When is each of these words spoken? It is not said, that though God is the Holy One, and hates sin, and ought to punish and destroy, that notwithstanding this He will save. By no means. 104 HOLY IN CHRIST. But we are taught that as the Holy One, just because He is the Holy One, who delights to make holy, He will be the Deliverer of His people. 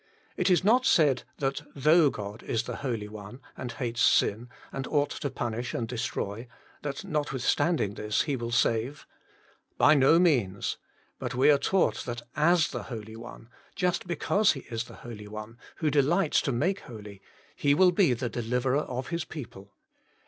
It 0.35 0.49
is 0.49 0.63
not 0.63 0.83
said, 0.83 1.21
that 1.37 1.61
though 1.75 2.09
God 2.09 2.41
is 2.41 2.63
the 2.63 2.77
Holy 2.77 3.07
One, 3.07 3.39
and 3.55 3.73
hates 3.73 4.01
sin, 4.01 4.49
and 4.71 4.87
ought 4.87 5.11
to 5.11 5.29
punish 5.29 5.75
and 5.75 5.87
destroy, 5.87 6.47
that 6.81 7.03
notwithstanding 7.03 7.93
this 7.93 8.23
He 8.23 8.35
will 8.35 8.49
save. 8.49 9.05
By 9.77 9.93
no 9.93 10.17
means. 10.17 10.77
104 11.19 11.19
HOLY 11.19 11.19
IN 11.19 11.19
CHRIST. 11.19 11.19
But 11.19 11.35
we 11.35 11.51
are 11.51 11.85
taught 11.99 12.05
that 12.07 12.21
as 12.35 12.69
the 12.69 12.83
Holy 12.89 13.15
One, 13.15 13.49
just 13.75 14.07
because 14.07 14.53
He 14.53 14.61
is 14.71 14.85
the 14.85 14.95
Holy 15.05 15.27
One, 15.27 15.59
who 15.75 15.91
delights 15.91 16.41
to 16.41 16.51
make 16.51 16.79
holy, 16.79 17.21
He 17.55 17.75
will 17.75 17.91
be 17.91 18.13
the 18.15 18.27
Deliverer 18.27 18.79
of 18.79 19.09
His 19.09 19.23
people. 19.23 19.75